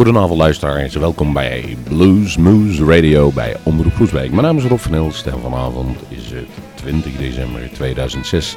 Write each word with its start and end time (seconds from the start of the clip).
Goedenavond 0.00 0.38
luisteraars, 0.38 0.94
welkom 0.94 1.32
bij 1.32 1.76
Blues 1.88 2.36
Moose 2.36 2.84
Radio 2.84 3.30
bij 3.32 3.56
Omroep 3.62 3.94
Groesbeek. 3.94 4.30
Mijn 4.30 4.42
naam 4.42 4.56
is 4.56 4.64
Rob 4.64 4.78
van 4.78 4.92
Hilst 4.92 5.26
en 5.26 5.40
vanavond 5.40 5.98
is 6.08 6.30
het 6.30 6.48
20 6.74 7.16
december 7.16 7.70
2006. 7.72 8.56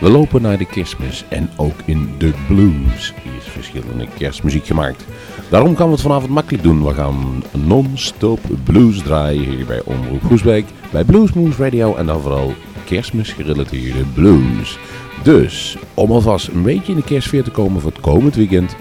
We 0.00 0.10
lopen 0.10 0.42
naar 0.42 0.58
de 0.58 0.66
kerstmis 0.66 1.24
en 1.28 1.50
ook 1.56 1.74
in 1.84 2.14
de 2.18 2.32
blues 2.48 3.14
is 3.38 3.44
verschillende 3.44 4.06
kerstmuziek 4.18 4.66
gemaakt. 4.66 5.04
Daarom 5.50 5.76
gaan 5.76 5.86
we 5.86 5.92
het 5.92 6.02
vanavond 6.02 6.30
makkelijk 6.30 6.62
doen. 6.62 6.84
We 6.84 6.94
gaan 6.94 7.44
non-stop 7.52 8.40
blues 8.64 9.02
draaien 9.02 9.44
hier 9.44 9.66
bij 9.66 9.82
Omroep 9.84 10.24
Groesbeek, 10.24 10.66
bij 10.92 11.04
Blues 11.04 11.32
Moose 11.32 11.62
Radio 11.62 11.94
en 11.96 12.06
dan 12.06 12.20
vooral 12.20 12.54
kerstmisgerelateerde 12.84 14.04
blues. 14.14 14.78
Dus, 15.22 15.76
om 15.94 16.10
alvast 16.10 16.48
een 16.48 16.62
beetje 16.62 16.92
in 16.92 16.98
de 16.98 17.04
kerstsfeer 17.04 17.44
te 17.44 17.50
komen 17.50 17.80
voor 17.80 17.90
het 17.90 18.00
komend 18.00 18.34
weekend, 18.34 18.76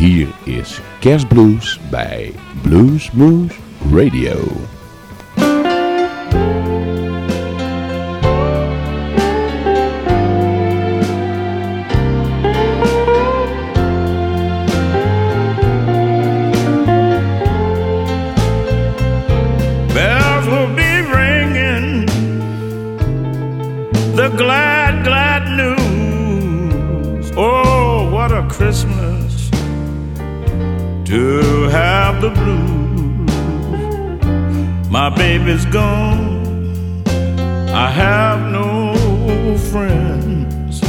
hier 0.00 0.28
is 0.44 0.80
Kerstblues 1.00 1.80
bij 1.90 2.32
Blues 2.62 3.10
Moose 3.10 3.54
Radio. 3.92 4.36
Baby's 35.50 35.66
gone. 35.66 37.02
I 37.70 37.90
have 37.90 38.40
no 38.52 38.94
friends 39.70 40.80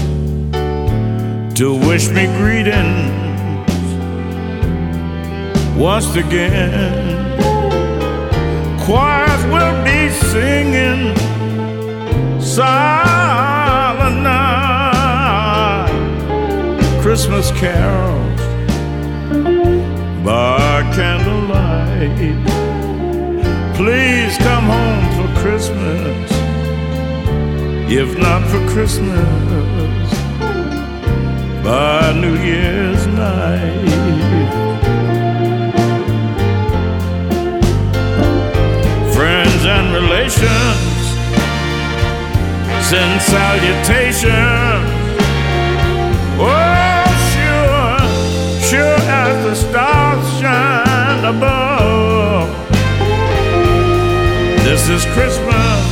to 1.57 1.73
wish 1.87 2.09
me 2.09 2.27
greetings 2.37 3.71
once 5.75 6.15
again. 6.15 7.09
Choirs 8.85 9.43
will 9.45 9.83
be 9.83 10.09
singing 10.31 11.15
silent 12.39 14.21
night, 14.21 15.89
Christmas 17.01 17.51
carols 17.51 18.41
by 20.23 20.83
candlelight. 20.95 22.51
Please 23.75 24.37
come 24.37 24.50
home 24.71 25.05
for 25.17 25.27
Christmas. 25.41 26.31
If 28.01 28.17
not 28.17 28.41
for 28.51 28.61
Christmas, 28.73 30.07
by 31.63 32.13
New 32.23 32.37
Year's 32.37 33.05
night. 33.07 33.89
Friends 39.15 39.61
and 39.75 39.87
relations 39.93 40.91
send 42.89 43.21
salutations. 43.21 44.89
Oh, 46.39 47.05
sure, 47.31 47.99
sure 48.69 48.99
as 49.23 49.35
the 49.45 49.55
stars 49.55 50.25
shine 50.39 51.23
above. 51.25 52.70
This 54.81 55.05
is 55.05 55.13
Christmas, 55.13 55.85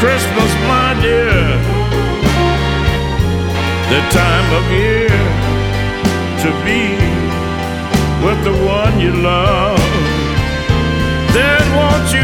Christmas, 0.00 0.50
my 0.68 0.92
dear, 1.00 1.56
the 3.88 4.00
time 4.12 4.48
of 4.52 4.64
year 4.70 5.08
to 6.44 6.50
be 6.60 6.92
with 8.22 8.44
the 8.44 8.52
one 8.66 9.00
you 9.00 9.12
love. 9.12 9.80
Then 11.32 11.64
won't 11.74 12.12
you 12.12 12.23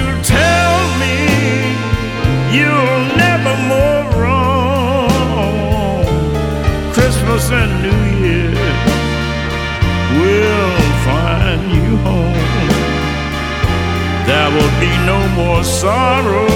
There 14.31 14.51
will 14.53 14.75
be 14.79 14.93
no 15.07 15.19
more 15.35 15.65
sorrow, 15.65 16.47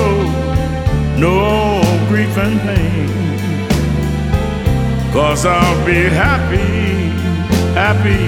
no 1.19 1.83
grief 2.07 2.39
and 2.39 2.61
pain. 2.61 3.09
Cause 5.13 5.45
I'll 5.45 5.85
be 5.85 6.05
happy, 6.05 7.11
happy 7.75 8.27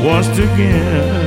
once 0.00 0.28
again. 0.38 1.23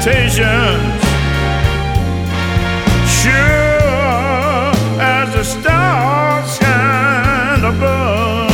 Salutations. 0.00 1.02
Sure 3.20 4.72
as 5.00 5.32
the 5.34 5.44
stars 5.44 6.56
shine 6.56 7.64
above. 7.64 8.50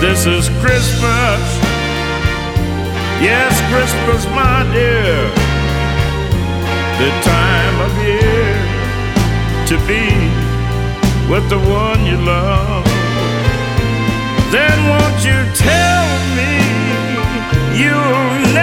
This 0.00 0.26
is 0.26 0.48
Christmas. 0.60 1.42
Yes, 3.20 3.52
Christmas, 3.70 4.26
my 4.34 4.64
dear. 4.72 5.30
The 6.98 7.10
time 7.22 7.76
of 7.86 7.92
year 8.04 8.54
to 9.66 9.76
be 9.86 10.04
with 11.30 11.48
the 11.48 11.58
one 11.58 12.04
you 12.04 12.16
love. 12.16 12.84
Then 14.50 14.76
won't 14.88 15.24
you 15.24 15.38
tell 15.56 16.08
me 16.36 16.52
you'll 17.80 18.21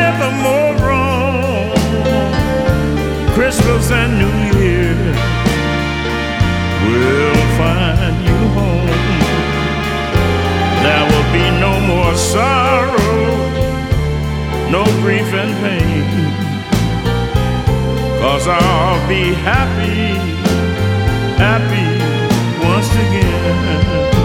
never 0.09 0.31
wrong. 0.83 1.71
Christmas 3.35 3.91
and 3.91 4.11
New 4.21 4.37
Year 4.59 4.95
will 6.85 7.43
find 7.59 8.15
you 8.27 8.39
home. 8.57 9.01
There 10.85 11.05
will 11.11 11.29
be 11.37 11.45
no 11.65 11.73
more 11.91 12.13
sorrow, 12.15 13.21
no 14.75 14.83
grief 15.01 15.29
and 15.41 15.53
pain. 15.63 16.05
Cause 18.21 18.47
I'll 18.47 19.07
be 19.07 19.33
happy, 19.49 20.15
happy 21.37 21.89
once 22.65 22.91
again. 23.05 24.18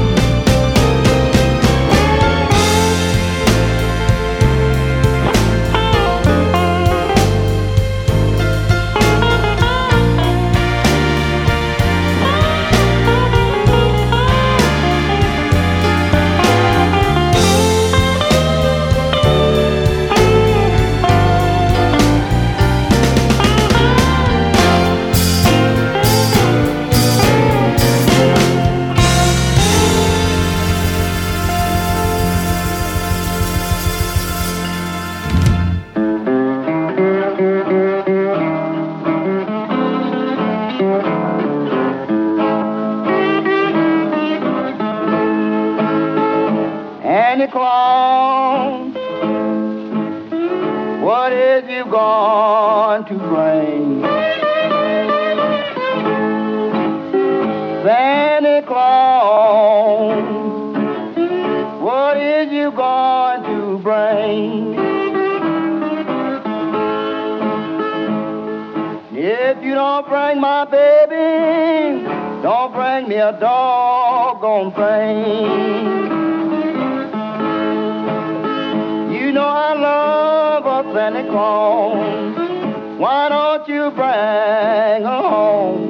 Claus, 48.35 48.93
what 51.05 51.33
is 51.33 51.71
you 51.71 51.85
going 51.85 53.05
to 53.05 53.15
bring? 53.31 54.03
Santa 57.85 58.65
Claus, 58.67 60.25
what 61.81 62.17
is 62.17 62.51
you 62.51 62.73
going 62.73 63.43
to 63.45 63.79
bring? 63.79 64.75
If 69.17 69.63
you 69.63 69.75
don't 69.75 70.09
bring 70.09 70.41
my 70.41 70.65
baby, 70.65 72.05
don't 72.43 72.73
bring 72.73 73.09
me 73.09 73.15
a 73.15 73.39
doggone 73.39 74.73
thing. 74.73 76.24
Love 79.95 80.67
a 80.67 80.93
Santa 80.95 81.25
Claus. 81.31 82.35
Why 82.99 83.29
don't 83.29 83.69
you 83.69 83.91
bring 83.99 85.01
her 85.11 85.25
home? 85.35 85.83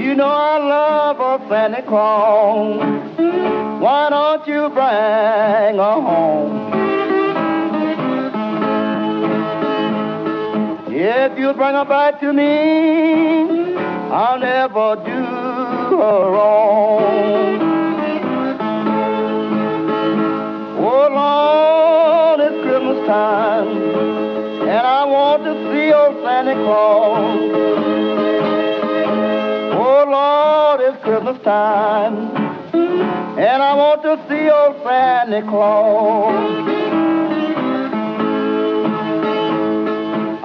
You 0.00 0.14
know 0.14 0.32
I 0.52 0.56
love 0.76 1.18
a 1.32 1.48
Santa 1.48 1.82
Claus. 1.82 2.80
Why 3.84 4.02
don't 4.10 4.46
you 4.52 4.62
bring 4.78 5.74
her 5.84 5.98
home? 6.08 6.54
If 10.88 11.38
you 11.38 11.52
bring 11.52 11.74
her 11.80 11.84
back 11.84 12.20
to 12.20 12.32
me, 12.32 13.76
I'll 14.20 14.38
never 14.38 14.96
do 15.10 15.22
her 16.00 16.20
wrong. 16.34 17.85
Lord, 21.16 22.40
it's 22.40 22.62
Christmas 22.62 23.06
time, 23.06 23.68
and 24.68 24.86
I 24.86 25.04
want 25.06 25.44
to 25.44 25.54
see 25.72 25.90
old 25.92 26.22
Santa 26.22 26.54
Claus. 26.54 27.40
Oh 29.72 30.04
Lord, 30.16 30.80
it's 30.82 31.02
Christmas 31.02 31.38
time, 31.42 32.14
and 33.38 33.62
I 33.62 33.74
want 33.74 34.02
to 34.02 34.18
see 34.28 34.50
old 34.50 34.76
Santa 34.84 35.40
Claus. 35.48 36.76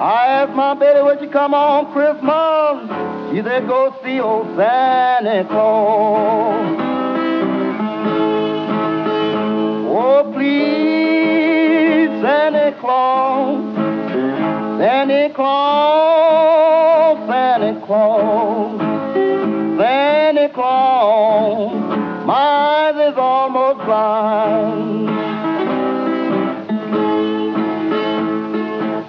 I 0.00 0.26
asked 0.26 0.54
my 0.54 0.72
baby, 0.74 1.02
would 1.02 1.20
you 1.20 1.28
come 1.28 1.52
on 1.52 1.92
Christmas? 1.92 2.88
She 3.30 3.42
said, 3.42 3.68
go 3.68 3.94
see 4.02 4.20
old 4.20 4.56
Santa 4.56 5.44
Claus. 5.48 6.81
Please, 10.32 12.08
Santa 12.22 12.76
Claus, 12.80 13.58
Santa 14.78 15.32
Claus, 15.34 17.18
Santa 17.28 17.80
Claus, 17.86 18.80
Santa 19.78 20.48
Claus, 20.54 21.72
my 22.26 22.34
eyes 22.34 23.12
is 23.12 23.18
almost 23.18 23.84
blind. 23.84 25.10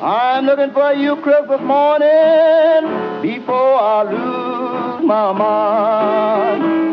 I'm 0.01 0.45
looking 0.45 0.71
for 0.73 0.93
you 0.93 1.15
Christmas 1.17 1.61
morning 1.61 3.21
before 3.21 3.79
I 3.79 4.03
lose 4.03 5.05
my 5.05 5.31
mind. 5.33 6.92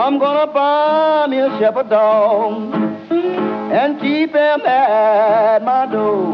I'm 0.00 0.18
gonna 0.18 0.50
buy 0.50 1.26
me 1.28 1.38
a 1.40 1.50
shepherd 1.58 1.90
dog 1.90 2.74
and 3.12 4.00
keep 4.00 4.30
him 4.30 4.60
at 4.62 5.62
my 5.62 5.84
door. 5.92 6.24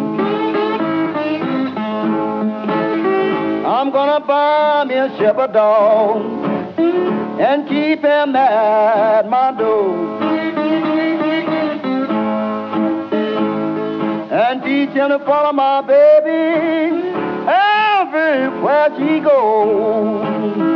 I'm 3.67 3.91
gonna 3.91 4.25
buy 4.25 4.85
me 4.85 4.95
a 4.95 5.09
shepherd 5.19 5.53
dog 5.53 6.23
and 7.41 7.69
keep 7.69 8.05
him 8.05 8.37
at 8.37 9.29
my 9.29 9.51
door. 9.59 10.17
and 14.31 14.63
teach 14.63 14.91
him 14.91 15.09
to 15.09 15.19
follow 15.25 15.53
my 15.53 15.81
baby 15.81 17.09
everywhere 17.49 18.91
she 18.97 19.19
goes. 19.21 20.75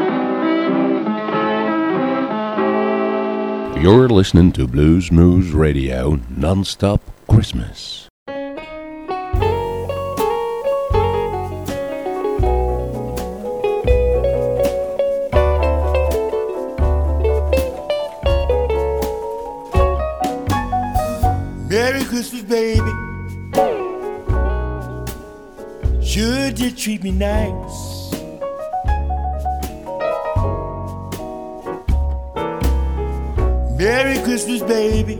You're 3.80 4.10
listening 4.10 4.52
to 4.52 4.68
Blues 4.68 5.10
Moose 5.10 5.52
Radio 5.52 6.20
non-stop 6.28 7.00
Christmas. 7.26 8.08
Merry 21.70 22.04
Christmas, 22.04 22.42
baby. 22.42 22.92
Sure 26.04 26.52
did 26.52 26.76
treat 26.76 27.02
me 27.02 27.12
nice. 27.12 27.89
Merry 33.80 34.18
Christmas, 34.24 34.60
baby. 34.60 35.14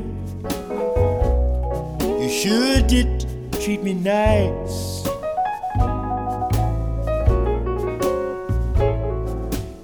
You 2.21 2.29
sure 2.29 2.83
did 2.83 3.27
treat 3.53 3.83
me 3.83 3.95
nice. 3.95 5.03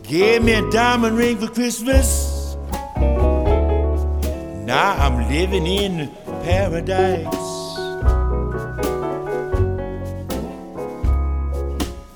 Gave 0.02 0.42
me 0.42 0.52
a 0.52 0.70
diamond 0.70 1.16
ring 1.16 1.38
for 1.38 1.46
Christmas. 1.46 2.54
Now 4.66 4.94
I'm 4.98 5.26
living 5.30 5.66
in 5.66 6.10
paradise. 6.44 7.34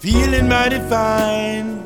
Feeling 0.00 0.46
mighty 0.46 0.78
fine. 0.90 1.79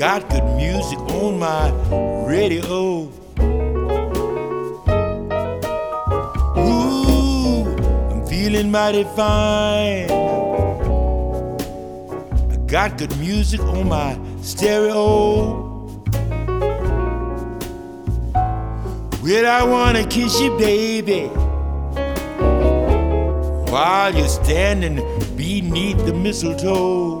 Got 0.00 0.30
good 0.30 0.44
music 0.56 0.98
on 1.20 1.38
my 1.38 1.68
radio. 2.24 3.02
Ooh, 6.56 7.66
I'm 8.10 8.26
feeling 8.26 8.70
mighty 8.70 9.04
fine. 9.04 10.10
I 12.50 12.56
got 12.66 12.96
good 12.96 13.14
music 13.18 13.60
on 13.60 13.90
my 13.90 14.18
stereo. 14.40 15.68
Well, 19.22 19.46
I 19.46 19.62
wanna 19.64 20.06
kiss 20.06 20.40
you, 20.40 20.56
baby, 20.56 21.26
while 23.70 24.14
you're 24.14 24.28
standing 24.28 24.96
beneath 25.36 25.98
the 26.06 26.14
mistletoe. 26.14 27.19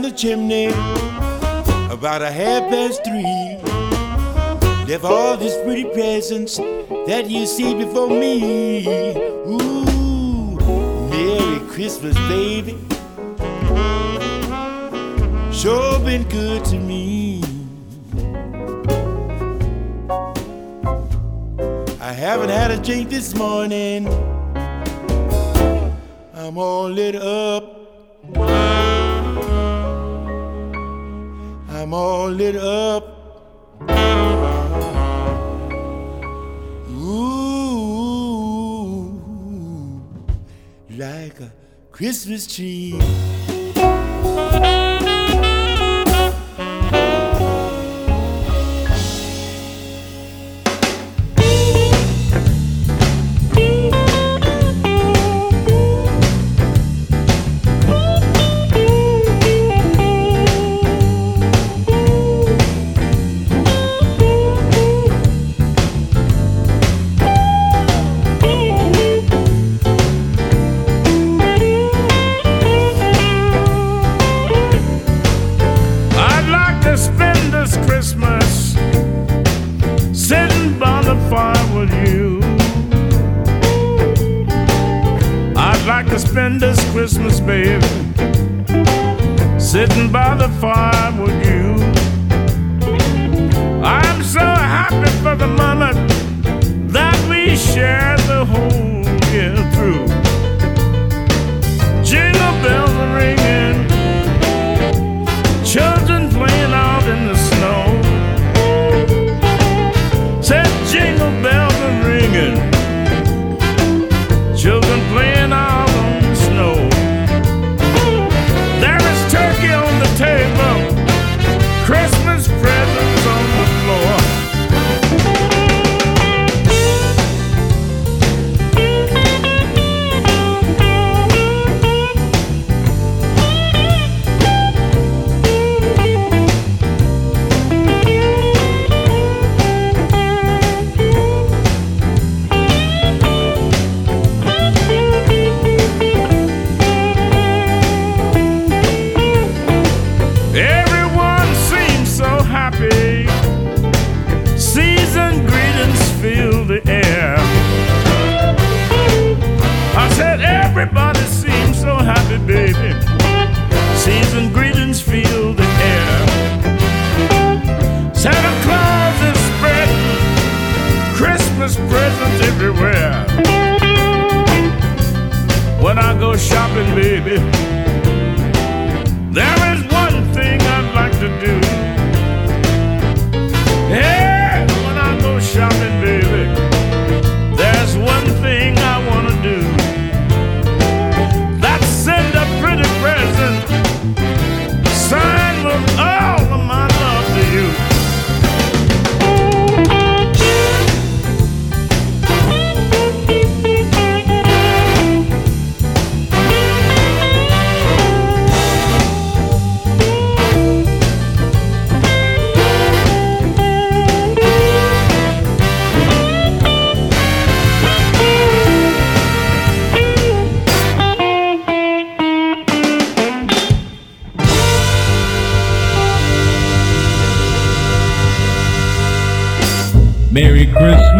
down 0.00 0.10
the 0.10 0.16
chimney 0.16 0.66
about 1.92 2.22
a 2.22 2.30
half 2.30 2.68
past 2.70 3.04
three. 3.04 3.58
Left 4.86 5.04
all 5.04 5.36
these 5.36 5.56
pretty 5.64 5.84
presents 5.84 6.56
that 6.56 7.28
you 7.28 7.46
see 7.46 7.74
before 7.74 8.08
me. 8.08 8.86
Ooh, 9.46 10.56
Merry 11.10 11.60
Christmas, 11.68 12.16
baby. 12.28 12.78
Sure 15.52 15.98
been 16.00 16.24
good 16.28 16.64
to 16.66 16.78
me. 16.78 17.42
I 22.00 22.12
haven't 22.12 22.50
had 22.50 22.70
a 22.70 22.78
drink 22.82 23.10
this 23.10 23.34
morning. 23.34 24.08
I'm 26.34 26.56
all 26.56 26.88
lit 26.88 27.16
up. 27.16 27.79
Christmas 42.00 42.46
tree. 42.46 43.49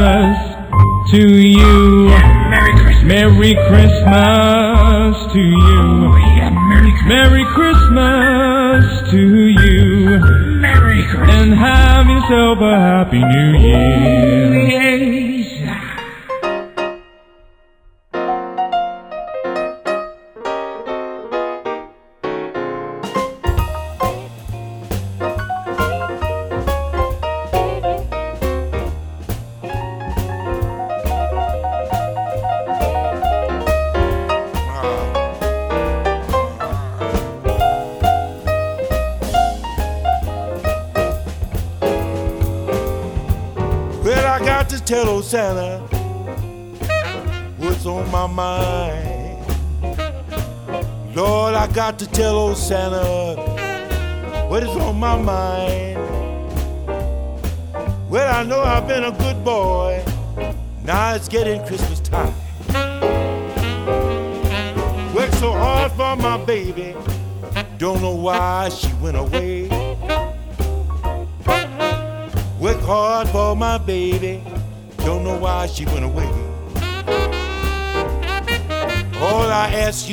Christmas 0.00 1.10
to 1.10 1.28
you. 1.28 2.08
Yeah, 2.08 2.48
Merry 2.48 2.72
Christmas. 2.72 3.04
Merry 3.04 3.54
Christmas 3.68 5.32
to 5.32 5.38
you. 5.38 5.82
Oh, 6.08 6.16
yeah, 6.16 6.48
Merry 6.48 6.92
Christmas. 6.92 7.06
Merry 7.06 7.44
Christmas 7.52 9.10
to 9.10 9.20
you. 9.20 10.18
Merry 10.56 11.02
Christmas. 11.04 11.36
And 11.36 11.52
have 11.52 12.06
yourself 12.06 12.58
a 12.60 12.80
happy 12.80 13.22
new 13.22 13.58
year. 13.58 14.49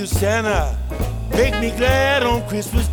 Santa, 0.08 0.78
make 1.32 1.54
me 1.60 1.70
glad 1.78 2.24
on 2.24 2.48
Christmas 2.48 2.87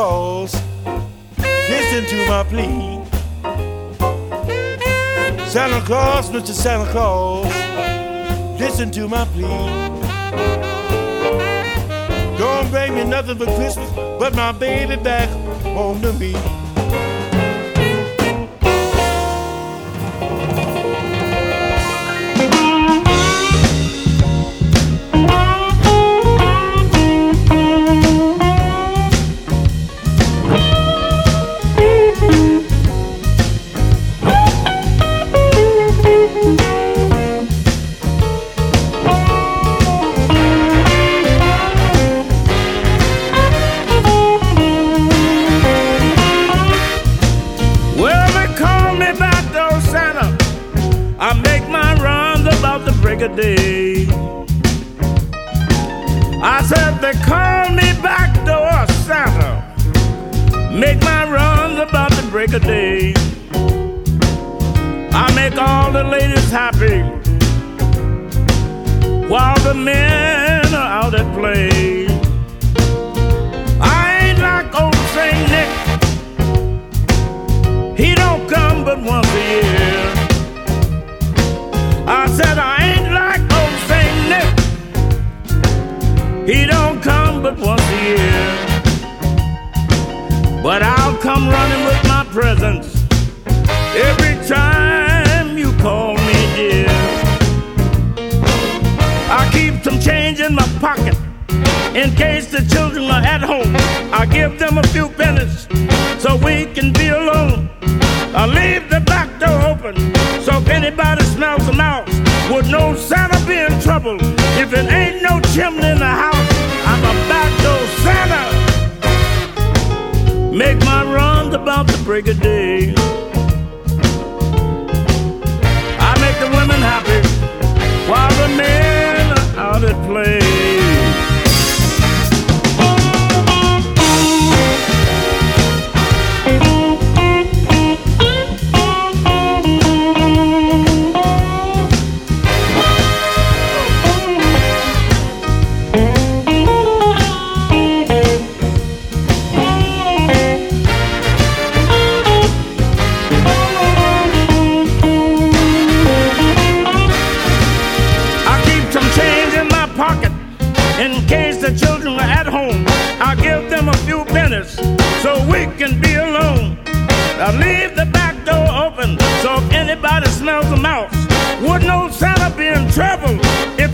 Claus, 0.00 0.29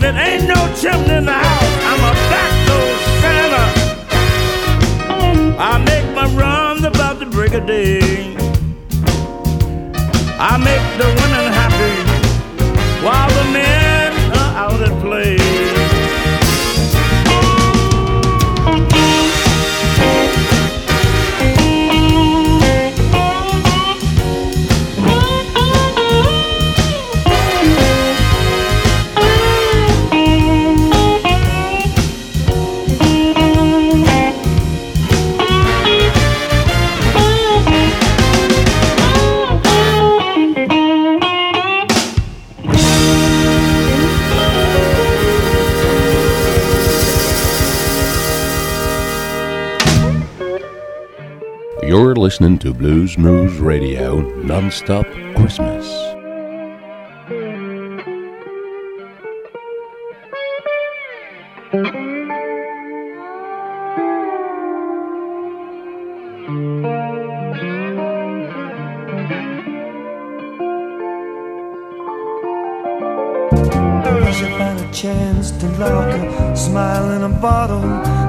There 0.07 0.15
ain't 0.15 0.47
no 0.47 0.55
chimney 0.79 1.15
in 1.15 1.25
the 1.25 1.33
house. 1.33 1.73
I'm 1.83 1.99
a 1.99 2.13
backdoor 2.31 2.91
Santa. 3.19 3.65
I 5.59 5.77
make 5.83 6.07
my 6.15 6.27
runs 6.27 6.85
about 6.85 7.19
the 7.19 7.25
break 7.25 7.53
of 7.53 7.65
day. 7.65 7.99
I 10.39 10.55
make 10.63 10.85
the 10.97 11.26
Blues 52.77 53.17
Moose 53.17 53.57
Radio 53.57 54.21
non-stop 54.43 55.07
Christmas. 55.35 55.87
chance 74.93 75.51
to 75.51 75.67
lock 75.77 76.09
a 76.09 76.55
smile 76.57 77.11
in 77.11 77.21
a 77.21 77.29
bottle 77.29 77.81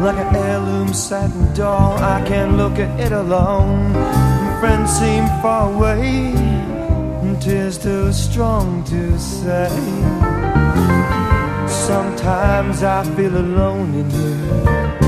like 0.03 0.19
an 0.19 0.37
heirloom 0.37 0.93
satin 0.93 1.55
doll. 1.55 1.97
I 1.99 2.23
can't 2.29 2.59
look 2.59 2.79
at 2.79 3.01
it 3.01 3.13
alone. 3.13 4.28
Friends 4.61 4.91
seem 4.99 5.25
far 5.41 5.73
away, 5.73 6.33
and 7.23 7.41
tears 7.41 7.79
too 7.79 8.13
strong 8.13 8.83
to 8.85 9.17
say. 9.19 9.71
Sometimes 11.69 12.83
I 12.83 13.05
feel 13.15 13.37
alone 13.37 13.95
in 13.95 14.11
here. 14.11 14.99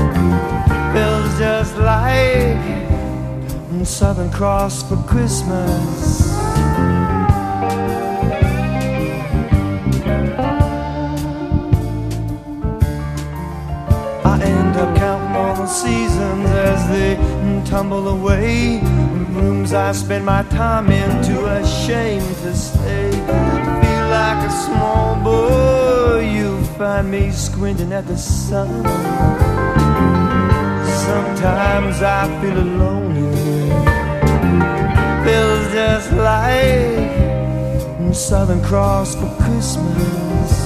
Feels 0.93 1.37
just 1.37 1.75
like 1.77 2.81
Southern 3.85 4.31
Cross 4.31 4.83
for 4.87 4.97
Christmas. 5.03 6.31
I 14.23 14.39
end 14.43 14.75
up 14.77 14.95
counting 14.95 15.35
all 15.35 15.55
the 15.55 15.67
seasons 15.67 16.49
as 16.49 16.89
they 16.89 17.15
tumble 17.69 18.07
away. 18.07 18.90
Rooms 19.31 19.73
I 19.73 19.93
spend 19.93 20.25
my 20.25 20.43
time 20.43 20.89
in, 20.91 21.23
too 21.23 21.45
ashamed 21.45 22.35
to 22.43 22.53
stay. 22.53 23.11
Feel 23.11 24.07
like 24.19 24.45
a 24.45 24.51
small 24.65 25.15
boy, 25.23 26.29
you 26.35 26.61
find 26.77 27.09
me 27.09 27.31
squinting 27.31 27.93
at 27.93 28.05
the 28.07 28.17
sun. 28.17 28.83
Sometimes 31.05 32.01
I 32.01 32.27
feel 32.41 32.57
alone 32.57 33.15
in 33.15 33.33
here. 33.37 34.01
Feels 35.25 35.73
just 35.73 36.11
like 36.11 37.11
Southern 38.13 38.61
Cross 38.61 39.15
for 39.15 39.29
Christmas. 39.43 40.60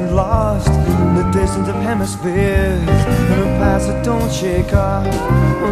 Something 0.00 0.14
lost 0.14 0.68
in 0.68 1.14
the 1.14 1.30
distance 1.30 1.68
of 1.68 1.74
hemispheres. 1.76 2.88
And 2.88 3.40
the 3.40 3.46
past 3.58 3.88
that 3.88 4.04
don't 4.04 4.32
shake 4.32 4.72
off. 4.72 5.06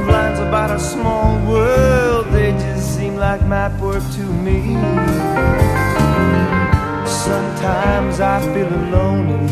Lines 0.09 0.39
about 0.39 0.71
a 0.71 0.81
small 0.81 1.39
world, 1.47 2.27
they 2.33 2.53
just 2.53 2.97
seem 2.97 3.17
like 3.17 3.45
map 3.47 3.79
work 3.81 4.03
to 4.15 4.23
me. 4.23 4.75
Sometimes 7.07 8.21
I 8.21 8.41
feel 8.55 8.69
alone 8.69 9.29
in. 9.29 9.49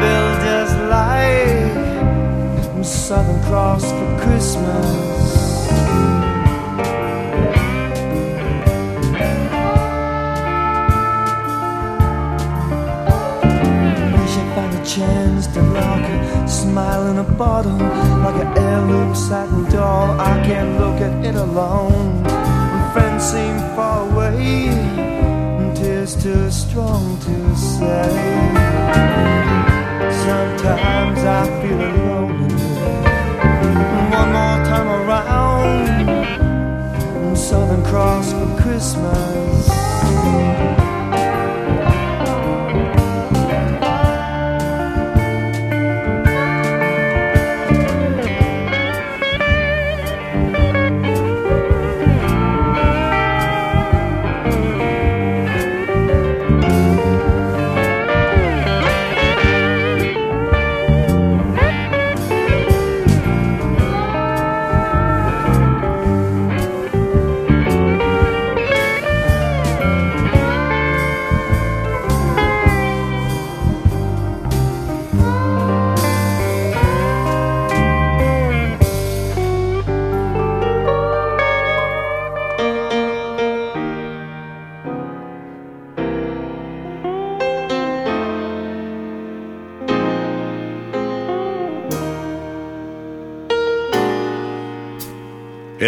Feel 0.00 0.30
just 0.48 0.76
like 0.88 1.74
Southern 2.84 3.42
Cross 3.44 3.90
for 3.90 4.18
Christmas. 4.20 5.39
Smile 16.70 17.06
in 17.08 17.18
a 17.18 17.24
bottle 17.24 17.80
like 18.24 18.38
an 18.44 18.50
heirloom 18.56 19.12
satin 19.14 19.64
doll. 19.70 20.08
I 20.20 20.40
can't 20.46 20.78
look 20.78 21.00
at 21.00 21.24
it 21.24 21.34
alone. 21.34 22.22
When 22.22 22.92
friends 22.92 23.24
seem 23.32 23.56
far 23.74 24.08
away, 24.08 24.68
and 25.60 25.76
tears 25.76 26.14
too 26.22 26.48
strong 26.50 27.18
to 27.26 27.56
say. 27.56 28.10
Sometimes 30.26 31.20
I 31.40 31.42
feel 31.60 31.80
alone. 31.90 32.48
One 34.18 34.30
more 34.38 34.60
time 34.70 34.88
around, 35.00 36.16
Southern 37.36 37.82
Cross 37.90 38.32
for 38.32 38.48
Christmas. 38.62 39.79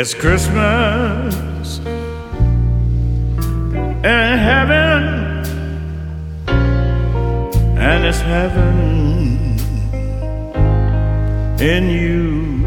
It's 0.03 0.15
Christmas 0.15 1.79
in 4.03 4.33
heaven, 4.49 5.03
and 7.79 8.05
it's 8.05 8.21
heaven 8.21 9.61
in 11.61 11.89
you. 11.89 12.67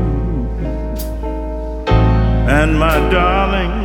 And 2.47 2.79
my 2.79 2.99
darling, 3.09 3.75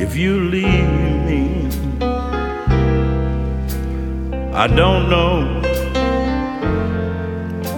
if 0.00 0.16
you 0.16 0.44
leave 0.44 0.88
me, 1.28 1.68
I 4.54 4.66
don't 4.66 5.10
know 5.10 5.60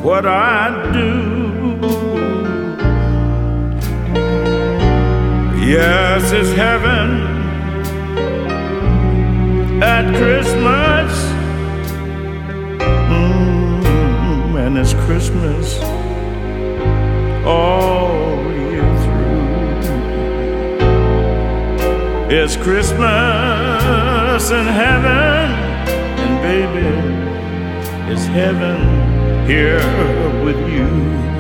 what 0.05 0.25
I'd 0.25 0.93
do. 0.93 1.30
Yes, 5.71 6.33
it's 6.33 6.51
heaven 6.51 7.11
at 9.81 10.05
Christmas. 10.17 11.13
Mm, 13.09 14.67
and 14.67 14.77
it's 14.77 14.95
Christmas 14.95 15.79
all 17.47 18.51
year 18.51 18.83
through. 19.05 19.87
It's 22.37 22.57
Christmas 22.57 24.51
in 24.51 24.67
heaven, 24.67 25.53
and 26.19 26.43
baby, 26.43 26.91
it's 28.13 28.27
heaven 28.27 29.47
here 29.47 29.79
with 30.45 30.59
you. 30.69 31.40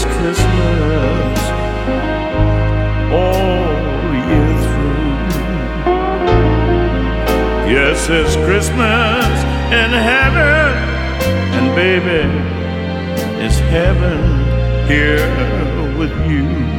It's 0.00 0.06
Christmas 0.06 1.40
all 3.10 4.14
year 4.30 4.52
through. 4.62 5.26
Yes, 7.68 8.08
it's 8.08 8.36
Christmas 8.46 9.26
in 9.74 9.90
heaven. 9.90 10.70
And 11.56 11.74
baby, 11.74 12.22
it's 13.44 13.58
heaven 13.58 14.86
here 14.86 15.98
with 15.98 16.14
you. 16.30 16.77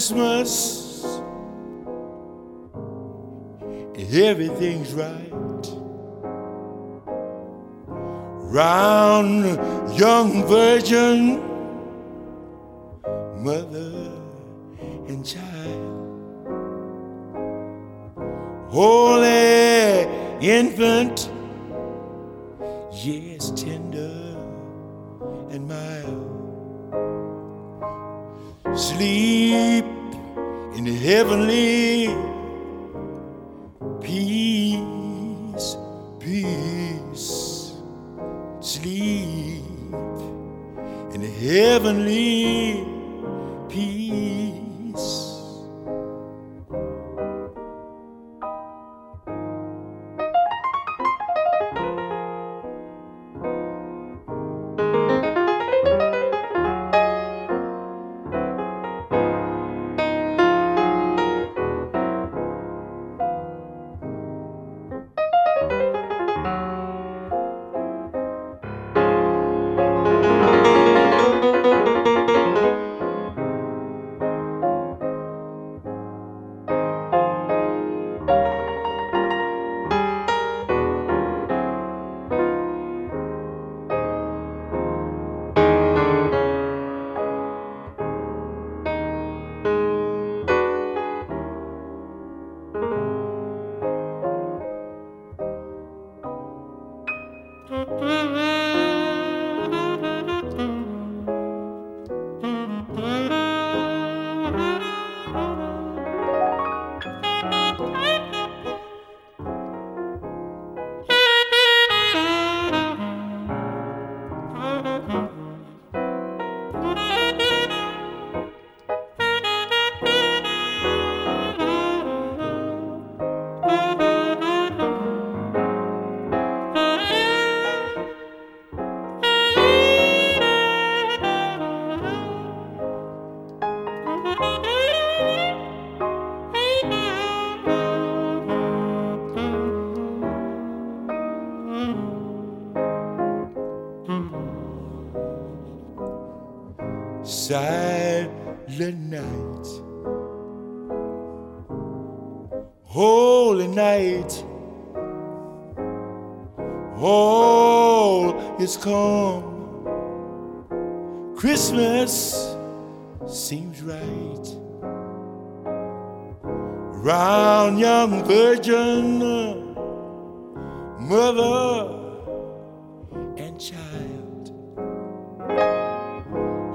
Christmas 0.00 1.04
everything's 4.14 4.94
right. 4.94 5.66
Round 8.50 9.44
young 9.98 10.46
virgin, 10.46 11.36
mother 13.44 14.10
and 15.06 15.22
child, 15.22 16.48
holy 18.70 20.08
infant 20.40 21.29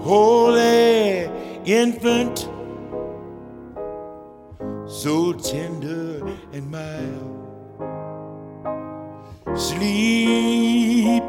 holy 0.05 1.25
infant, 1.65 2.47
so 4.87 5.33
tender 5.33 6.23
and 6.53 6.69
mild. 6.69 7.33
Sleep 9.57 11.23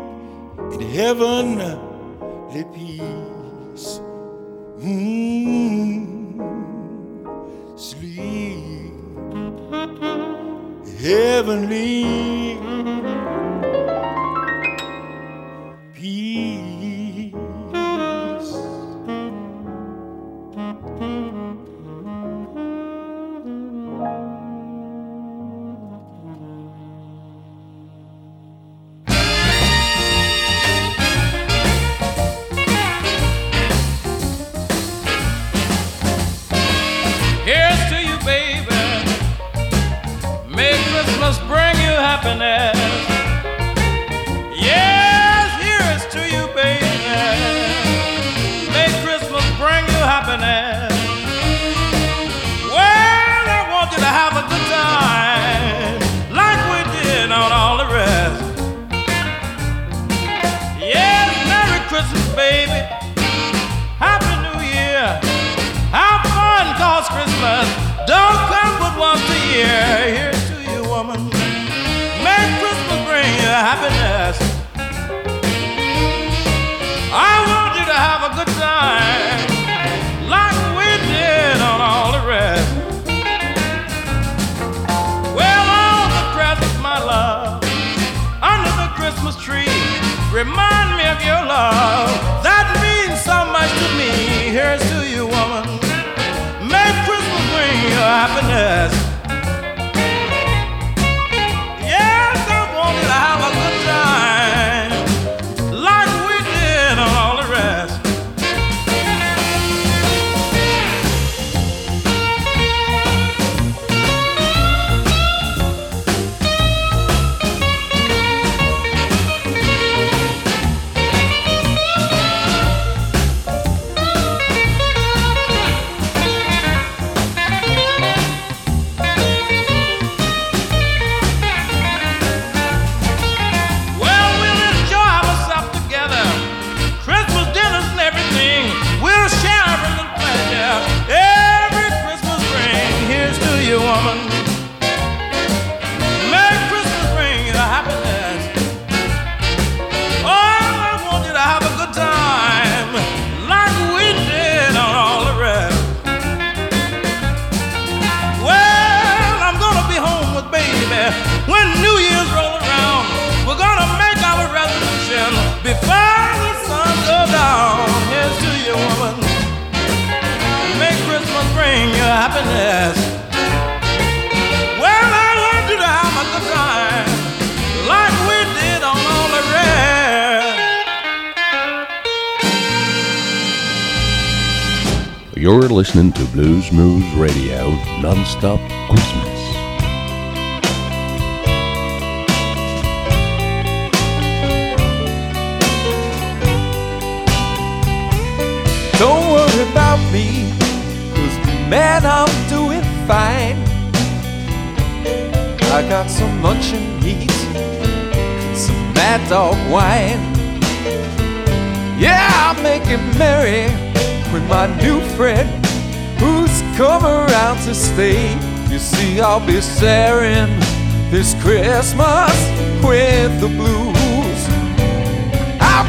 in 0.74 0.80
heavenly 0.92 2.64
peace. 2.74 4.00
Mm, 4.84 6.36
sleep 7.78 8.92
heavenly 11.00 12.58
happiness. 42.26 43.05
like 78.76 80.58
we 80.76 80.88
did 81.08 81.56
on 81.62 81.80
all 81.80 82.12
the 82.12 82.26
rest. 82.28 82.68
Well, 85.34 85.66
all 85.80 86.08
the 86.12 86.24
presents, 86.36 86.78
my 86.82 86.98
love, 87.00 87.64
under 88.42 88.72
the 88.82 88.88
Christmas 88.94 89.36
tree, 89.42 89.72
remind 90.30 90.96
me 90.98 91.04
of 91.08 91.22
your 91.24 91.40
love. 91.48 92.10
That 92.44 92.68
means 92.84 93.18
so 93.24 93.46
much 93.48 93.72
to 93.80 93.88
me. 93.96 94.52
Here's 94.52 94.82
to 94.92 95.08
you, 95.08 95.24
woman. 95.26 95.64
May 96.68 96.92
Christmas 97.06 97.44
bring 97.52 97.76
you 97.88 97.96
happiness. 97.96 98.95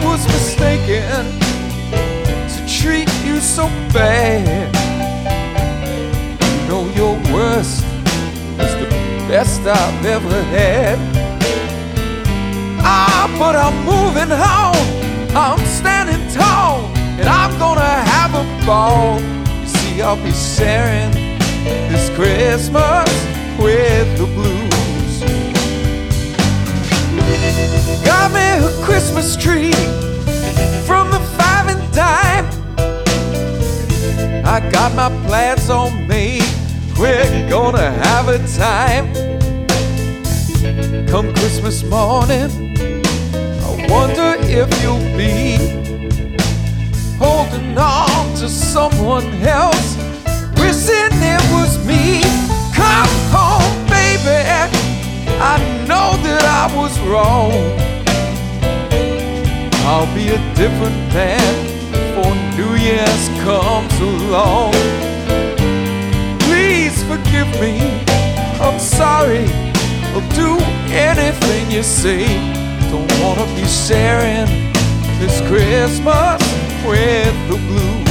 Was 0.03 0.25
mistaken 0.27 1.39
to 2.53 2.59
treat 2.67 3.09
you 3.23 3.39
so 3.39 3.67
bad. 3.93 4.73
You 6.41 6.67
know 6.67 6.89
your 6.95 7.15
worst 7.33 7.83
is 8.59 8.73
the 8.81 8.87
best 9.27 9.61
I've 9.61 10.05
ever 10.05 10.41
had. 10.43 10.97
Ah, 12.79 13.27
but 13.39 13.55
I'm 13.55 13.77
moving 13.85 14.31
on. 14.31 14.75
I'm 15.35 15.63
standing 15.65 16.23
tall, 16.33 16.79
and 17.19 17.27
I'm 17.27 17.57
gonna 17.59 17.81
have 17.81 18.33
a 18.33 18.65
ball. 18.65 19.19
You 19.61 19.67
see, 19.67 20.01
I'll 20.01 20.23
be 20.23 20.31
sharing 20.31 21.11
this 21.89 22.09
Christmas 22.15 23.09
with 23.59 24.17
the 24.17 24.25
blues. 24.25 24.76
Me 28.33 28.57
a 28.57 28.83
Christmas 28.83 29.37
tree 29.37 29.71
from 30.85 31.09
the 31.11 31.19
five 31.37 31.67
and 31.69 31.93
dime. 31.93 32.45
I 34.45 34.59
got 34.69 34.93
my 34.95 35.09
plans 35.25 35.69
all 35.69 35.91
made. 35.91 36.43
We're 36.99 37.49
gonna 37.49 37.91
have 37.91 38.27
a 38.27 38.39
time. 38.57 39.13
Come 41.07 41.33
Christmas 41.35 41.83
morning, 41.83 42.75
I 43.63 43.87
wonder 43.89 44.35
if 44.41 44.67
you'll 44.81 44.99
be 45.15 45.57
holding 47.17 47.77
on 47.77 48.35
to 48.35 48.49
someone 48.49 49.27
else, 49.43 49.95
wishing 50.57 51.13
it 51.33 51.43
was 51.53 51.77
me. 51.85 52.21
Come 52.75 53.13
home, 53.31 53.85
baby. 53.87 54.39
I 55.39 55.57
know 55.87 56.17
that 56.23 56.43
I 56.43 56.75
was 56.75 56.99
wrong. 57.01 57.86
I'll 59.89 60.13
be 60.13 60.27
a 60.27 60.37
different 60.53 60.97
man 61.13 61.55
before 61.93 62.35
New 62.57 62.75
Year's 62.75 63.29
comes 63.39 63.97
along. 64.01 64.73
Please 66.41 67.01
forgive 67.03 67.47
me. 67.61 68.03
I'm 68.59 68.79
sorry. 68.79 69.45
I'll 70.11 70.29
do 70.35 70.57
anything 70.91 71.71
you 71.71 71.83
say. 71.83 72.27
Don't 72.91 73.09
wanna 73.21 73.45
be 73.55 73.65
sharing 73.65 74.47
this 75.19 75.39
Christmas 75.47 76.41
with 76.85 77.35
the 77.47 77.55
blues. 77.67 78.06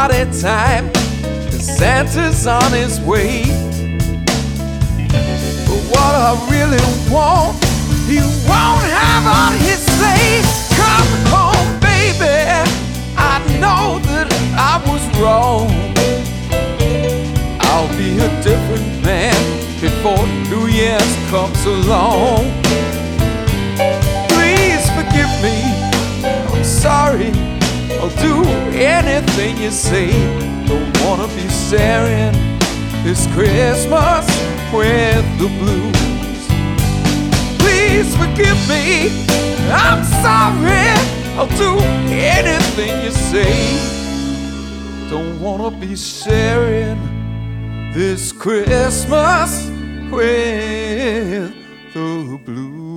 Party 0.00 0.24
time, 0.40 0.90
Santa's 1.50 2.46
on 2.46 2.72
his 2.72 2.98
way. 3.02 3.42
But 5.66 5.80
what 5.92 6.14
I 6.26 6.32
really 6.48 6.80
want, 7.12 7.62
he 8.08 8.20
won't 8.48 8.86
have 8.96 9.26
on 9.40 9.52
his 9.58 9.80
sleigh. 9.96 10.40
Come 10.80 11.10
home, 11.34 11.68
baby. 11.80 12.40
I 13.14 13.44
know 13.60 13.98
that 14.08 14.28
I 14.56 14.80
was 14.88 15.04
wrong. 15.20 15.68
I'll 17.68 17.92
be 17.98 18.16
a 18.20 18.30
different 18.42 19.04
man 19.04 19.36
before 19.82 20.24
New 20.48 20.66
Year's 20.68 21.14
comes 21.28 21.62
along. 21.66 22.44
Please 24.32 24.84
forgive 24.96 25.32
me. 25.44 25.58
I'm 26.24 26.64
sorry. 26.64 27.49
I'll 28.02 28.08
do 28.16 28.42
anything 28.72 29.58
you 29.58 29.70
say. 29.70 30.10
Don't 30.66 30.90
wanna 31.02 31.28
be 31.36 31.46
sharing 31.68 32.32
this 33.04 33.26
Christmas 33.34 34.26
with 34.72 35.26
the 35.38 35.48
blues. 35.60 36.40
Please 37.58 38.08
forgive 38.16 38.58
me. 38.70 39.10
I'm 39.70 40.02
sorry. 40.24 40.88
I'll 41.36 41.54
do 41.58 41.78
anything 42.08 43.04
you 43.04 43.10
say. 43.10 43.54
Don't 45.10 45.38
wanna 45.38 45.70
be 45.70 45.94
sharing 45.94 46.98
this 47.92 48.32
Christmas 48.32 49.66
with 50.10 51.52
the 51.92 52.40
blues. 52.46 52.89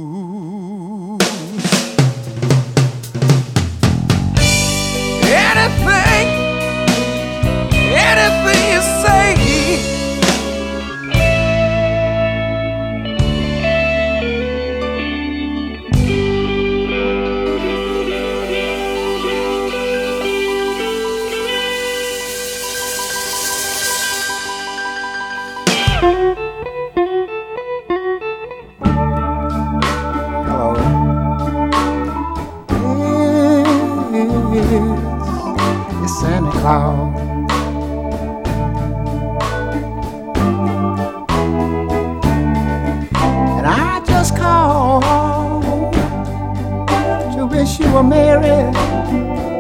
Wish 48.10 49.53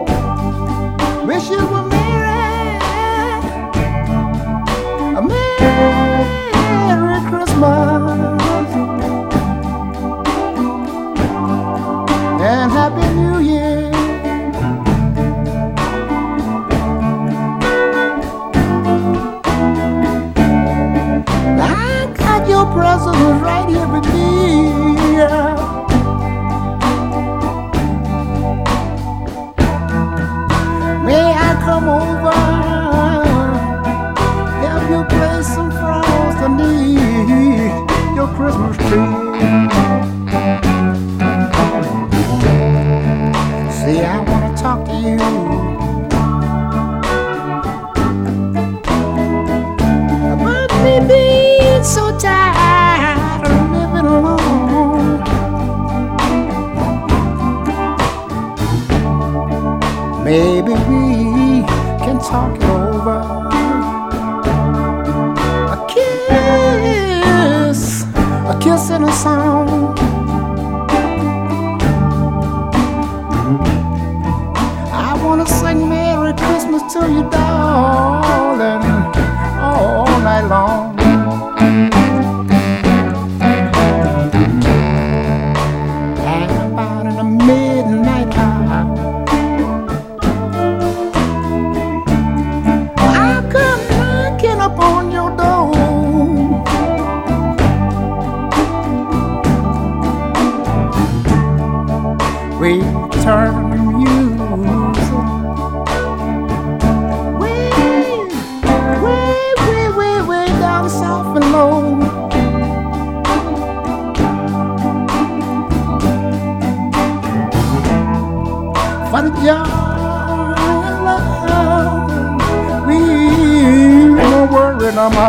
no. 125.09 125.27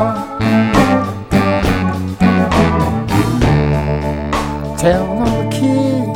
Tell 4.79 5.07
the 5.25 5.49
kid 5.51 6.14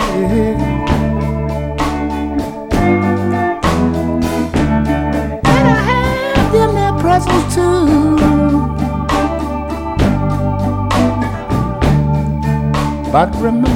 that 5.43 5.65
I 5.67 5.77
have 5.89 6.53
them 6.53 6.71
their 6.75 6.93
presents 7.01 7.55
too. 7.55 7.87
But 13.11 13.35
remember 13.37 13.68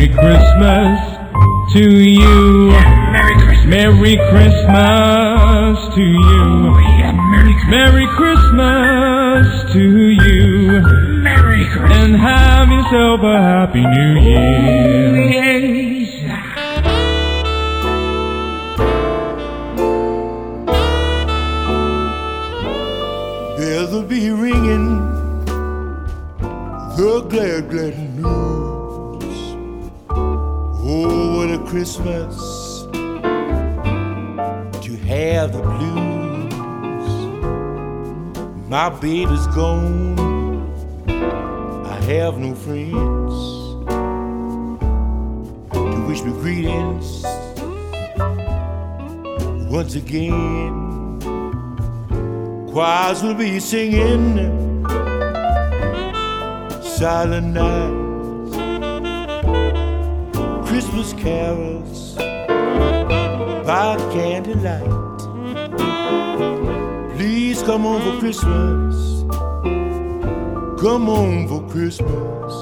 Merry 0.00 0.14
Christmas 0.14 0.96
to 1.74 1.84
you. 2.00 2.70
Merry 2.70 3.36
Christmas. 3.36 3.66
Merry 3.66 4.16
Christmas 4.30 5.76
to 5.94 6.00
you. 6.00 6.40
Oh, 6.64 6.80
Merry 7.68 8.06
Christmas 8.16 9.72
to 9.74 9.84
you. 10.08 10.80
Merry 11.20 11.66
Christmas. 11.66 11.98
And 11.98 12.16
have 12.16 12.70
yourself 12.70 13.20
a 13.20 13.42
happy 13.42 13.84
new 13.84 14.16
oh, 14.16 14.22
year. 14.24 15.60
Bells 23.58 23.90
will 23.92 24.04
be 24.04 24.30
ringing 24.30 24.96
the 26.96 27.20
glad, 27.28 27.68
glad 27.68 27.98
news. 28.18 28.59
Christmas 31.70 32.82
to 34.82 34.96
have 35.06 35.52
the 35.52 35.62
blues. 35.62 37.04
My 38.68 38.88
baby's 38.90 39.46
gone. 39.54 40.18
I 41.86 42.00
have 42.06 42.38
no 42.38 42.56
friends 42.56 43.34
to 45.72 46.06
wish 46.08 46.22
me 46.24 46.32
greetings 46.42 47.22
once 49.70 49.94
again. 49.94 51.20
Choirs 52.72 53.22
will 53.22 53.34
be 53.34 53.60
singing 53.60 54.84
silent 56.82 57.54
nights, 57.54 57.99
Christmas 60.80 61.12
carols 61.12 62.14
by 63.66 63.96
candlelight. 64.14 65.18
Please 67.18 67.60
come 67.60 67.84
on 67.84 68.00
for 68.00 68.18
Christmas. 68.18 69.24
Come 70.80 71.10
on 71.10 71.48
for 71.48 71.68
Christmas. 71.68 72.54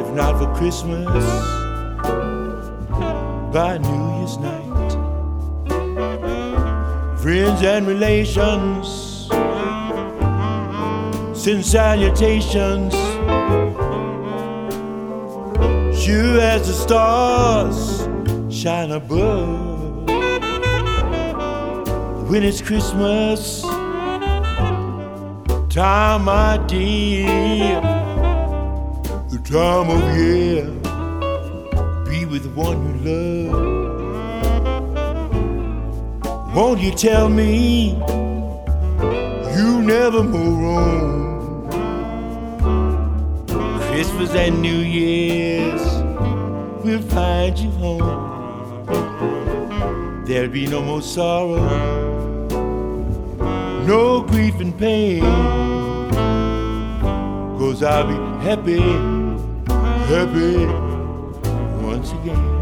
If 0.00 0.12
not 0.14 0.36
for 0.40 0.52
Christmas, 0.56 1.24
by 3.52 3.78
New 3.78 4.18
Year's 4.18 4.36
night 4.38 4.66
friends 7.22 7.62
and 7.62 7.86
relations 7.86 9.28
send 11.40 11.64
salutations. 11.64 12.94
Sure 16.06 16.38
as 16.40 16.68
the 16.68 16.72
stars 16.72 18.06
shine 18.48 18.92
above. 18.92 20.08
When 22.30 22.44
it's 22.44 22.62
Christmas 22.62 23.62
time, 25.68 26.26
my 26.26 26.64
dear, 26.68 27.80
the 29.32 29.40
time 29.42 29.90
of 29.96 30.16
year, 30.16 30.66
be 32.08 32.24
with 32.24 32.44
the 32.44 32.50
one 32.54 32.78
you 32.86 32.94
love. 33.10 33.74
Won't 36.54 36.80
you 36.80 36.92
tell 36.92 37.28
me 37.28 37.96
you 39.56 39.82
never 39.82 40.22
move 40.22 40.58
wrong? 40.62 41.16
Christmas 43.88 44.30
and 44.36 44.62
New 44.62 44.78
Year's 44.78 45.45
will 46.86 47.02
find 47.02 47.58
you 47.58 47.70
home. 47.82 48.84
There'll 50.24 50.48
be 50.48 50.66
no 50.68 50.82
more 50.82 51.02
sorrow, 51.02 51.58
no 53.86 54.22
grief 54.22 54.60
and 54.60 54.78
pain. 54.78 55.22
Cause 57.58 57.82
I'll 57.82 58.06
be 58.06 58.14
happy, 58.44 58.80
happy 60.12 60.66
once 61.84 62.12
again. 62.12 62.55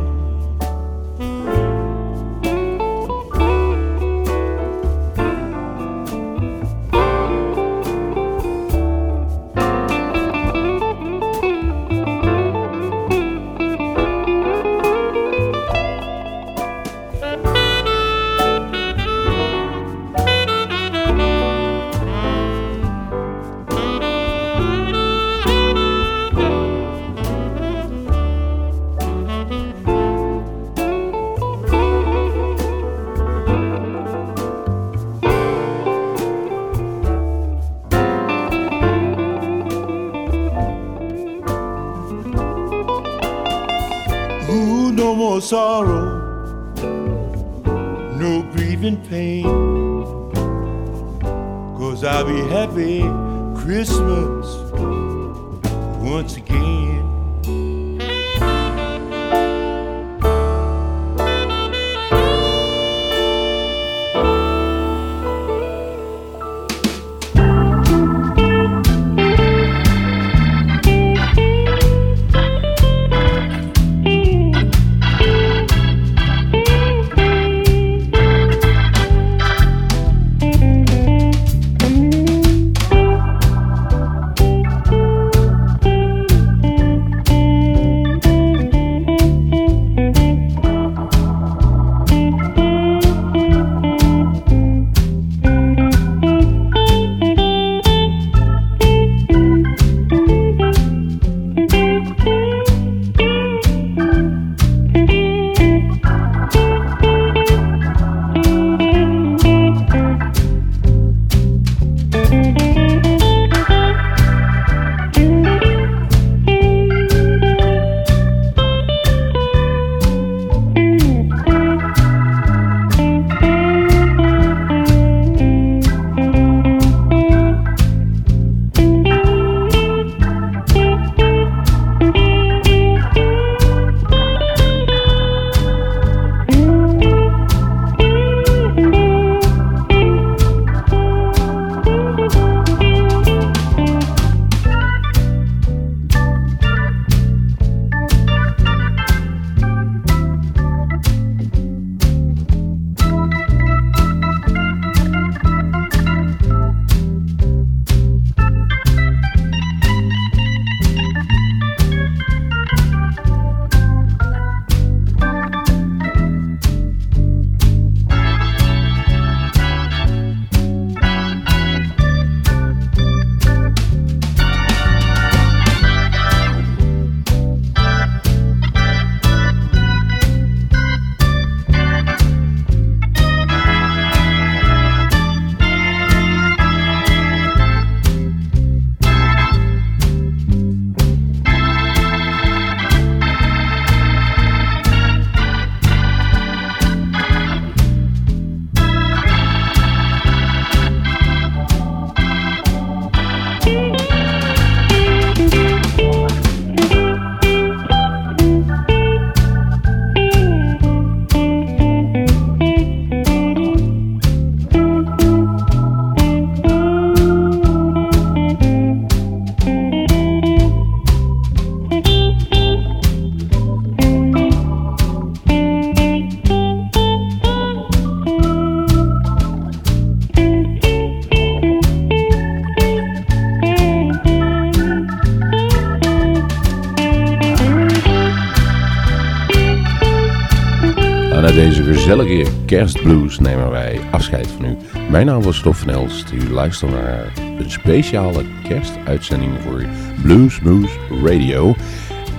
Gezellige 242.14 242.50
kerstblues 242.66 243.38
nemen 243.38 243.70
wij 243.70 244.00
afscheid 244.10 244.46
van 244.46 244.64
u. 244.64 244.76
Mijn 245.10 245.26
naam 245.26 245.42
was 245.42 245.56
Stof 245.56 245.78
van 245.78 245.88
Elst. 245.88 246.32
U 246.32 246.50
luistert 246.50 246.90
naar 246.90 247.32
een 247.58 247.70
speciale 247.70 248.44
kerstuitzending 248.68 249.52
voor 249.60 249.84
Blues 250.22 250.60
Moose 250.60 250.94
Radio. 251.24 251.74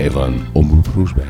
van 0.09 0.36
Omroep 0.51 0.88
Groesbeek. 0.88 1.26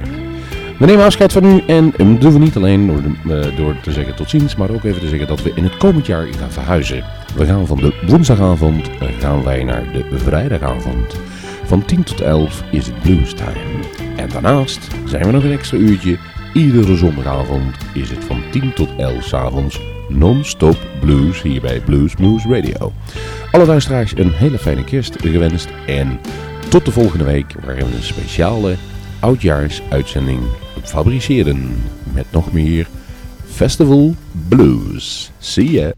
We 0.80 0.86
nemen 0.86 1.06
afscheid 1.06 1.32
van 1.32 1.46
u 1.46 1.64
en 1.68 1.94
dat 1.98 2.22
doen 2.22 2.34
we 2.34 2.40
niet 2.40 2.56
alleen 2.56 2.88
door, 2.88 3.38
eh, 3.38 3.58
door 3.58 3.80
te 3.82 3.92
zeggen 3.92 4.16
tot 4.16 4.30
ziens, 4.30 4.56
maar 4.56 4.70
ook 4.70 4.84
even 4.84 5.02
te 5.02 5.08
zeggen 5.08 5.28
dat 5.28 5.44
we 5.44 5.52
in 5.56 5.64
het 5.64 5.78
komend 5.78 6.06
jaar 6.06 6.26
gaan 6.40 6.52
verhuizen. 6.52 7.04
We 7.36 7.46
gaan 7.46 7.68
van 7.68 7.78
de 7.78 7.94
woensdagavond 8.08 8.90
gaan 9.20 9.44
wij 9.44 9.64
naar 9.64 9.92
de 9.92 10.18
vrijdagavond. 10.18 11.16
Van 11.64 11.86
10 11.86 12.04
tot 12.04 12.22
11 12.22 12.64
is 12.72 12.86
het 12.86 13.02
blues 13.02 13.34
time. 13.34 13.84
En 14.16 14.30
daarnaast 14.30 14.88
zijn 15.06 15.26
we 15.26 15.32
nog 15.32 15.44
een 15.44 15.52
extra 15.52 15.78
uurtje. 15.78 16.18
Iedere 16.56 16.96
zondagavond 16.96 17.76
is 17.94 18.10
het 18.10 18.24
van 18.24 18.44
10 18.52 18.74
tot 18.74 18.90
11 18.98 19.24
s 19.24 19.34
avonds 19.34 19.80
non-stop 20.10 20.78
blues 21.00 21.42
hier 21.42 21.62
bij 21.62 21.80
Blues 21.80 22.16
Moose 22.16 22.48
Radio. 22.48 22.94
Alle 23.52 23.66
luisteraars 23.66 24.18
een 24.18 24.32
hele 24.32 24.58
fijne 24.58 24.84
kerst 24.84 25.16
gewenst 25.22 25.70
en 25.88 26.20
tot 26.70 26.86
de 26.86 26.92
volgende 26.92 27.24
week 27.24 27.56
waarin 27.66 27.86
we 27.86 27.96
een 27.96 28.04
speciale 28.04 28.76
oudjaarsuitzending 29.20 30.42
fabriceren 30.84 31.84
met 32.14 32.26
nog 32.32 32.52
meer 32.52 32.88
Festival 33.46 34.16
Blues. 34.50 35.32
See 35.40 35.72
ya! 35.72 35.94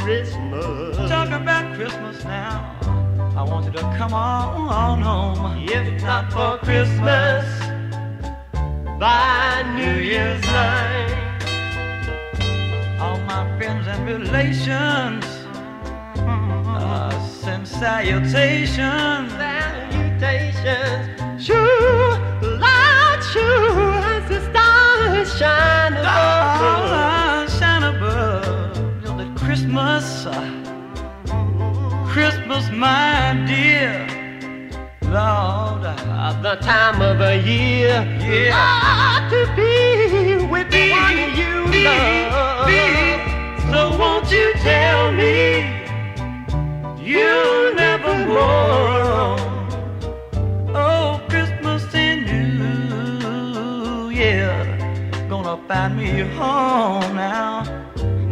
Christmas. 0.00 0.96
Talk 0.96 1.30
about 1.30 1.74
Christmas 1.76 2.24
now. 2.24 2.76
I 3.36 3.42
want 3.44 3.66
you 3.66 3.72
to 3.72 3.82
come 3.96 4.12
on, 4.12 4.68
on 4.68 5.00
home. 5.00 5.68
If 5.68 6.02
not 6.02 6.32
for 6.32 6.58
Christmas, 6.64 7.44
by 8.98 9.62
New 9.76 10.00
Year's 10.00 10.42
night. 10.42 11.12
All 12.98 13.18
my 13.20 13.44
friends 13.58 13.86
and 13.86 14.04
relations 14.06 15.24
uh, 16.16 17.10
send 17.28 17.68
salutations. 17.68 19.30
Salutations, 19.44 21.06
sure, 21.44 22.18
light 22.58 23.22
sure 23.32 23.98
as 24.14 24.28
the 24.28 24.40
stars 24.50 25.38
shine 25.38 25.75
Christmas, 32.08 32.70
my 32.72 33.44
dear. 33.46 34.06
Lord, 35.02 35.84
uh, 35.84 36.40
the 36.42 36.56
time 36.56 37.00
of 37.00 37.18
the 37.18 37.36
year. 37.36 38.02
Yeah. 38.18 38.50
Ah, 38.52 39.28
to 39.30 39.46
be 39.54 40.44
with 40.46 40.68
the 40.70 40.90
one 40.90 41.16
you 41.38 41.70
be, 41.70 41.84
love. 41.84 42.66
be. 42.66 43.70
So 43.70 43.96
won't 43.98 44.30
you 44.32 44.52
tell 44.54 45.12
me 45.12 45.62
you'll 47.00 47.74
never 47.74 48.14
more? 48.26 49.36
Oh, 50.74 51.20
Christmas 51.28 51.84
in 51.94 52.24
New 52.24 54.10
Year, 54.10 54.56
gonna 55.28 55.56
find 55.68 55.96
me 55.96 56.20
home 56.34 57.14
now. 57.14 57.85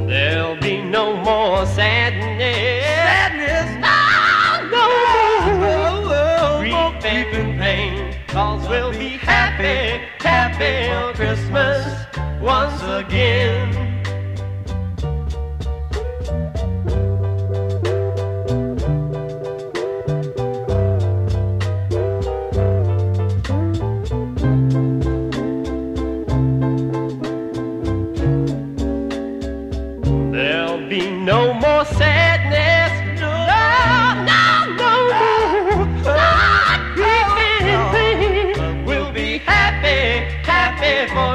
There'll 0.07 0.57
be 0.61 0.83
no 0.83 1.17
more 1.17 1.65
sadness. 1.67 2.85
Sadness, 2.85 3.81
Ah, 3.83 4.61
no 4.71 5.55
more 5.59 6.15
oh, 6.15 6.93
oh, 6.93 6.99
grief 7.01 7.35
and 7.35 7.59
pain. 7.59 8.15
Cause 8.29 8.69
we'll 8.69 8.93
be 8.93 9.17
happy, 9.17 10.05
happy 10.19 10.91
for 10.91 11.17
Christmas 11.17 12.07
once 12.41 12.83
again. 12.83 13.94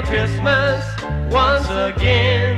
Christmas 0.10 0.84
once 1.32 1.70
again. 1.70 2.49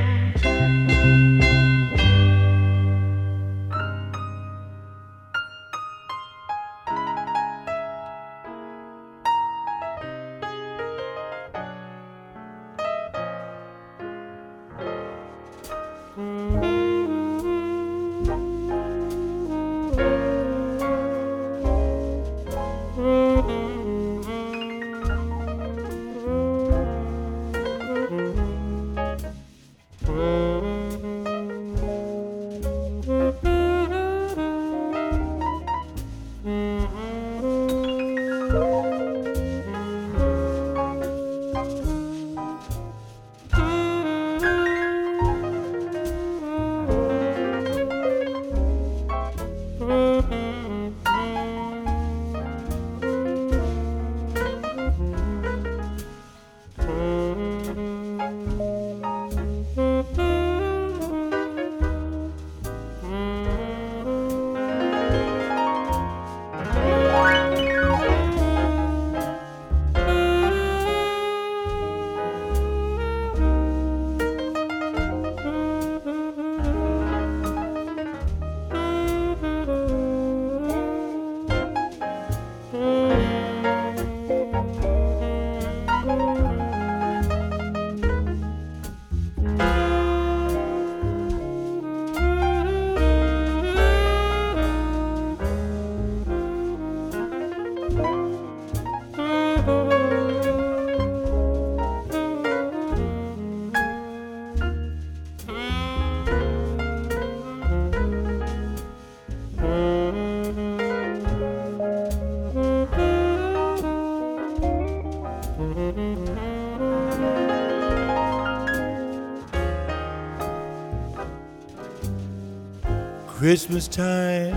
Christmas 123.42 123.88
time, 123.88 124.54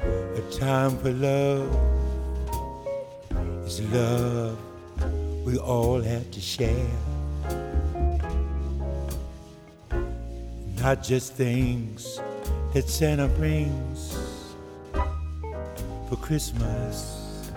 a 0.00 0.42
time 0.50 0.98
for 0.98 1.12
love. 1.12 1.72
It's 3.64 3.80
love 3.92 4.58
we 5.44 5.56
all 5.56 6.02
have 6.02 6.28
to 6.32 6.40
share. 6.40 6.90
Not 10.80 11.04
just 11.04 11.34
things 11.34 12.18
that 12.74 12.88
Santa 12.88 13.28
brings 13.28 14.16
for 16.08 16.16
Christmas. 16.16 17.52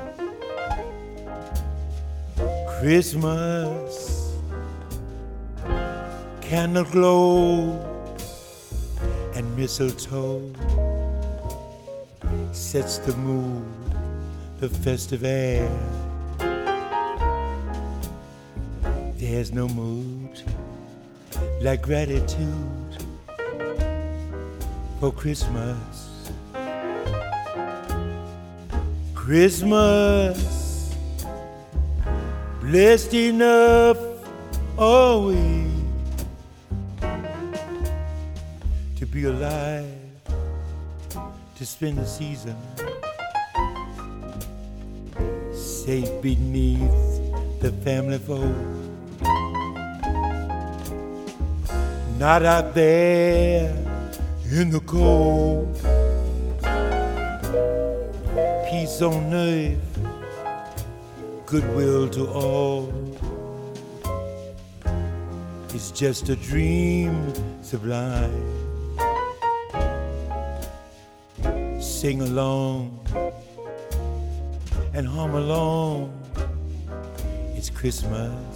Christmas 2.80 4.32
candle 6.42 6.84
glow 6.84 7.95
mistletoe 9.56 10.52
sets 12.52 12.98
the 12.98 13.16
mood, 13.18 13.64
the 14.60 14.68
festive 14.68 15.24
air. 15.24 15.70
There's 19.18 19.54
no 19.54 19.70
mood 19.70 20.42
like 21.62 21.82
gratitude 21.82 22.98
for 25.00 25.12
Christmas. 25.14 26.32
Christmas, 29.14 30.94
blessed 32.62 33.14
enough 33.14 33.98
are 34.78 35.18
be 39.16 39.24
alive, 39.24 39.86
to 41.56 41.66
spend 41.66 41.98
the 41.98 42.06
season 42.06 42.58
safe 45.54 46.22
beneath 46.22 46.82
the 47.62 47.72
family 47.86 48.18
fold. 48.18 48.54
Not 52.20 52.44
out 52.44 52.76
there 52.76 53.74
in 54.52 54.70
the 54.70 54.82
cold. 54.82 55.74
Peace 58.70 59.02
on 59.02 59.34
earth, 59.34 60.00
goodwill 61.46 62.10
to 62.10 62.28
all. 62.28 62.94
It's 65.74 65.92
just 65.92 66.28
a 66.28 66.36
dream 66.36 67.32
sublime. 67.62 68.65
Sing 72.06 72.22
along 72.22 73.02
and 74.94 75.08
hum 75.08 75.34
along. 75.34 76.14
It's 77.56 77.72
Christmas. 77.72 78.55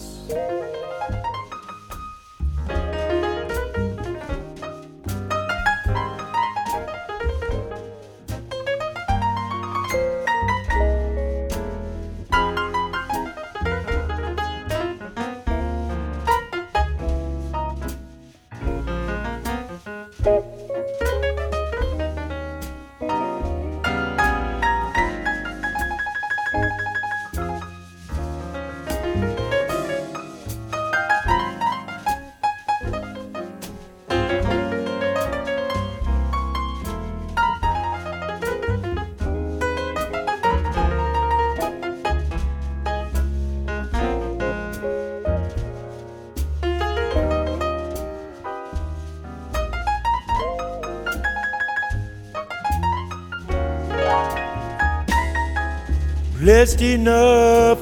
Blessed 56.50 56.82
enough. 56.82 57.78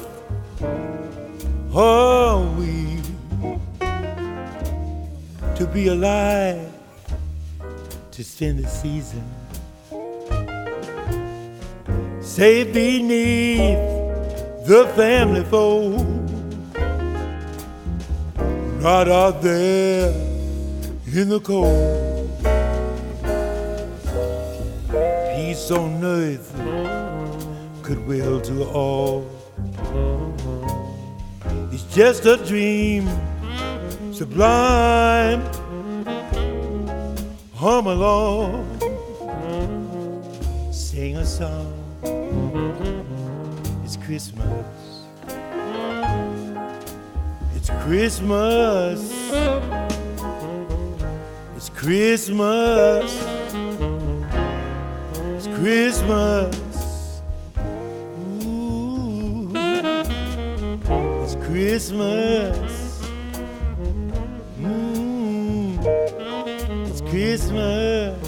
Are 1.74 2.38
we 2.58 3.00
to 5.56 5.66
be 5.72 5.88
alive 5.88 6.70
to 8.10 8.22
spend 8.22 8.58
the 8.58 8.68
season? 8.68 9.24
Safe 12.20 12.70
beneath 12.74 13.78
the 14.66 14.92
family 14.94 15.44
fold. 15.44 16.04
Not 18.82 19.08
out 19.08 19.40
there 19.40 20.10
in 21.16 21.30
the 21.30 21.40
cold. 21.40 22.28
Peace 25.34 25.70
on 25.70 26.04
earth 26.04 26.77
goodwill 28.08 28.40
to 28.40 28.64
all. 28.70 29.26
It's 31.70 31.82
just 31.94 32.24
a 32.24 32.38
dream, 32.38 33.06
sublime. 34.12 35.42
Hum 37.54 37.86
along, 37.86 38.64
sing 40.72 41.16
a 41.16 41.26
song. 41.26 41.74
It's 43.84 43.98
Christmas. 43.98 44.66
It's 47.56 47.70
Christmas. 47.84 49.12
It's 51.56 51.68
Christmas. 51.68 53.26
It's 55.36 55.46
Christmas. 55.58 56.67
Christmas. 61.78 63.08
Mm, 64.60 65.78
it's 66.88 67.00
Christmas. 67.02 68.18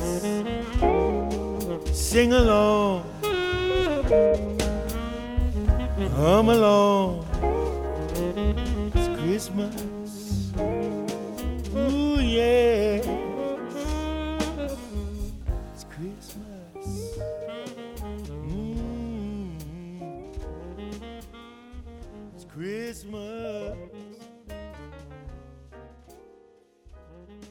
Sing 1.90 2.32
along. 2.32 3.03
Hum 6.14 6.48
along. 6.48 6.89
Bye. 27.27 27.49